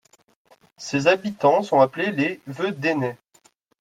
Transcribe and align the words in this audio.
Ses 0.77 1.05
habitants 1.05 1.61
sont 1.61 1.79
appelés 1.79 2.09
les 2.11 2.41
Vedènais. 2.47 3.17